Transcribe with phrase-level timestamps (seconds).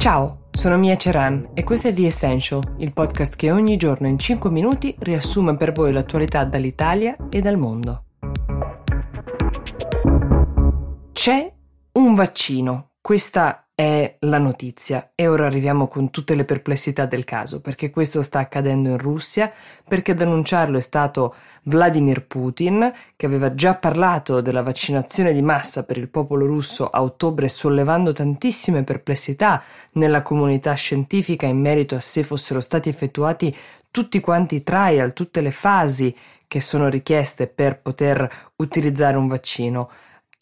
[0.00, 4.18] Ciao, sono Mia Ceran e questo è The Essential, il podcast che ogni giorno in
[4.18, 8.04] 5 minuti riassume per voi l'attualità dall'Italia e dal mondo.
[11.12, 11.52] C'è
[11.92, 17.62] un vaccino, questa è la notizia e ora arriviamo con tutte le perplessità del caso,
[17.62, 19.50] perché questo sta accadendo in Russia,
[19.88, 25.84] perché ad annunciarlo è stato Vladimir Putin, che aveva già parlato della vaccinazione di massa
[25.84, 29.62] per il popolo russo a ottobre, sollevando tantissime perplessità
[29.92, 33.56] nella comunità scientifica in merito a se fossero stati effettuati
[33.90, 36.14] tutti quanti i trial, tutte le fasi
[36.46, 39.90] che sono richieste per poter utilizzare un vaccino.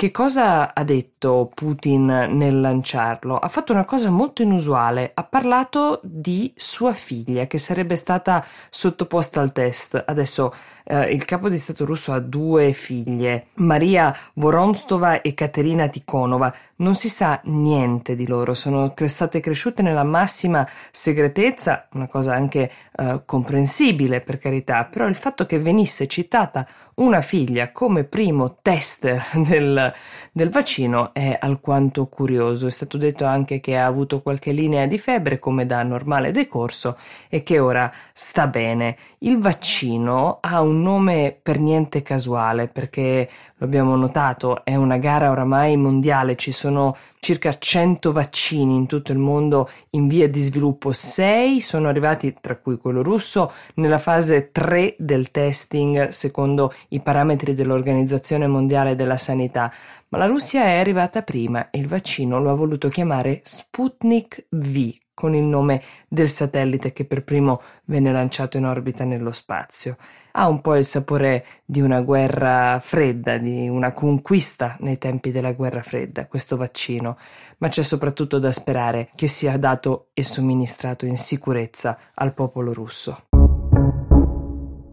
[0.00, 3.36] Che cosa ha detto Putin nel lanciarlo?
[3.36, 9.40] Ha fatto una cosa molto inusuale, ha parlato di sua figlia che sarebbe stata sottoposta
[9.40, 10.00] al test.
[10.06, 16.54] Adesso eh, il capo di Stato russo ha due figlie, Maria Voronstova e Katerina Tikhonova.
[16.76, 22.70] Non si sa niente di loro, sono state cresciute nella massima segretezza, una cosa anche
[22.96, 26.64] eh, comprensibile per carità, però il fatto che venisse citata
[26.98, 29.92] una figlia come primo test del,
[30.32, 32.66] del, vaccino è alquanto curioso.
[32.66, 36.96] È stato detto anche che ha avuto qualche linea di febbre come da normale decorso
[37.28, 38.96] e che ora sta bene.
[39.18, 45.30] Il vaccino ha un nome per niente casuale perché lo abbiamo notato, è una gara
[45.30, 50.92] oramai mondiale, ci sono circa 100 vaccini in tutto il mondo in via di sviluppo,
[50.92, 57.54] 6 sono arrivati, tra cui quello russo, nella fase 3 del testing secondo i parametri
[57.54, 59.72] dell'Organizzazione Mondiale della Sanità,
[60.08, 64.94] ma la Russia è arrivata prima e il vaccino lo ha voluto chiamare Sputnik V,
[65.18, 69.96] con il nome del satellite che per primo venne lanciato in orbita nello spazio.
[70.30, 75.54] Ha un po' il sapore di una guerra fredda, di una conquista nei tempi della
[75.54, 77.18] guerra fredda, questo vaccino,
[77.56, 83.27] ma c'è soprattutto da sperare che sia dato e somministrato in sicurezza al popolo russo.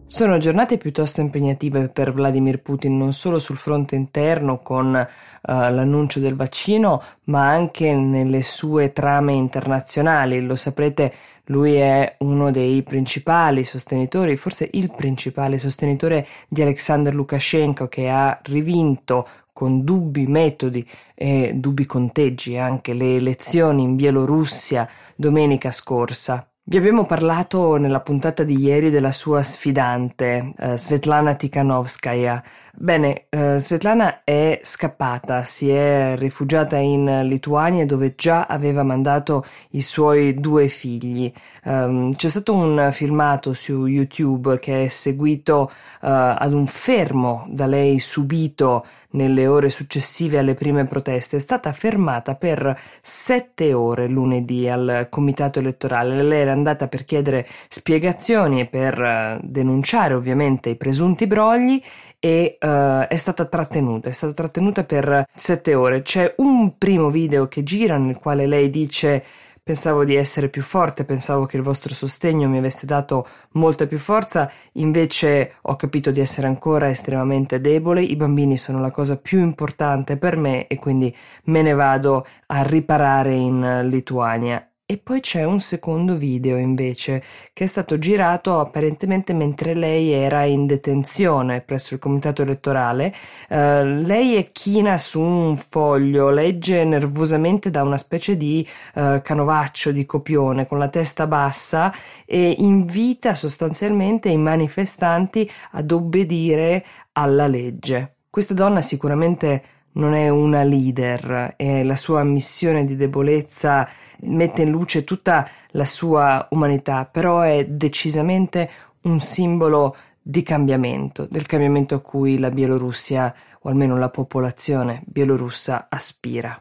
[0.08, 5.08] Sono giornate piuttosto impegnative per Vladimir Putin non solo sul fronte interno con uh,
[5.42, 10.42] l'annuncio del vaccino, ma anche nelle sue trame internazionali.
[10.42, 11.11] Lo saprete,
[11.45, 18.39] lui è uno dei principali sostenitori, forse il principale sostenitore di Alexander Lukashenko che ha
[18.43, 26.48] rivinto con dubbi metodi e dubbi conteggi anche le elezioni in Bielorussia domenica scorsa.
[26.67, 32.43] Vi abbiamo parlato nella puntata di ieri della sua sfidante, eh, Svetlana Tikhanovskaya.
[32.77, 39.81] Bene, eh, Svetlana è scappata, si è rifugiata in Lituania dove già aveva mandato i
[39.81, 41.31] suoi due figli.
[41.65, 47.67] Um, c'è stato un filmato su YouTube che è seguito uh, ad un fermo da
[47.67, 51.37] lei subito nelle ore successive alle prime proteste.
[51.37, 56.21] È stata fermata per sette ore lunedì al comitato elettorale.
[56.21, 61.82] Lei era andata per chiedere spiegazioni e per uh, denunciare ovviamente i presunti brogli
[62.20, 62.67] e uh,
[63.08, 66.02] è stata trattenuta, è stata trattenuta per sette ore.
[66.02, 69.23] C'è un primo video che gira nel quale lei dice
[69.66, 73.98] pensavo di essere più forte, pensavo che il vostro sostegno mi avesse dato molta più
[73.98, 79.39] forza, invece ho capito di essere ancora estremamente debole, i bambini sono la cosa più
[79.39, 84.70] importante per me e quindi me ne vado a riparare in Lituania.
[84.88, 87.23] E poi c'è un secondo video invece
[87.54, 93.12] che è stato girato apparentemente mentre lei era in detenzione presso il comitato elettorale.
[93.50, 98.64] Uh, lei è china su un foglio, legge nervosamente da una specie di
[98.94, 101.92] uh, canovaccio di copione con la testa bassa
[102.23, 108.17] e invita sostanzialmente i manifestanti ad obbedire alla legge.
[108.30, 109.64] Questa donna sicuramente
[109.95, 113.88] non è una leader e la sua missione di debolezza
[114.22, 118.70] mette in luce tutta la sua umanità, però è decisamente
[119.02, 125.88] un simbolo di cambiamento, del cambiamento a cui la Bielorussia, o almeno la popolazione bielorussa,
[125.89, 126.60] aspira.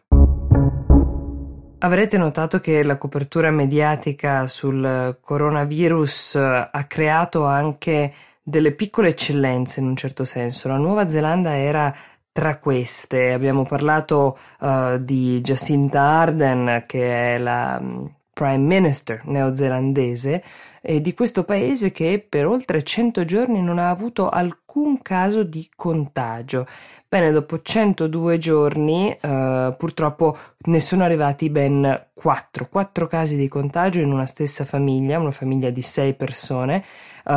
[1.78, 8.12] Avrete notato che la copertura mediatica sul coronavirus ha creato anche
[8.42, 10.68] delle piccole eccellenze in un certo senso.
[10.68, 11.94] La Nuova Zelanda era
[12.34, 20.42] tra queste abbiamo parlato uh, di Jacinta Arden, che è la um, Prime Minister neozelandese,
[20.82, 25.70] e di questo paese che per oltre 100 giorni non ha avuto alcun caso di
[25.76, 26.66] contagio.
[27.08, 34.00] Bene, dopo 102 giorni eh, purtroppo ne sono arrivati ben 4, 4 casi di contagio
[34.00, 36.84] in una stessa famiglia, una famiglia di 6 persone.
[37.24, 37.32] Uh,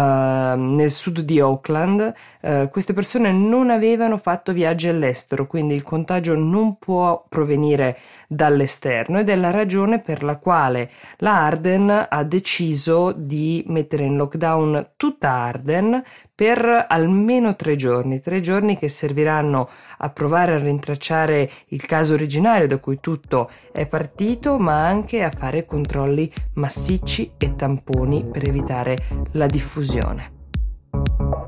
[0.58, 6.36] nel sud di Auckland, uh, queste persone non avevano fatto viaggi all'estero, quindi il contagio
[6.36, 7.98] non può provenire
[8.28, 14.18] dall'esterno ed è la ragione per la quale la Arden ha deciso di mettere in
[14.18, 16.04] lockdown tutta Arden
[16.36, 19.68] per almeno tre giorni, tre giorni che serviranno
[19.98, 25.32] a provare a rintracciare il caso originario da cui tutto è partito, ma anche a
[25.32, 28.98] fare controlli massicci e tamponi per evitare
[29.32, 30.32] la diffusione.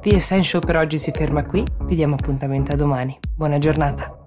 [0.02, 3.18] The Essential per oggi si ferma qui, vi diamo appuntamento a domani.
[3.36, 4.19] Buona giornata!